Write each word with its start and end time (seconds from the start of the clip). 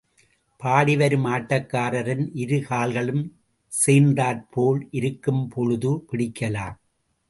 பாடி 0.61 0.95
வரும் 0.95 1.25
ஆட்டக்காரரின் 1.25 2.25
இரு 2.33 2.59
கால்களும் 2.69 3.23
சேர்ந்தாற்போல் 3.73 4.81
இருக்கும்பொழுது 4.91 5.91
பிடிக்கலாம். 6.09 6.77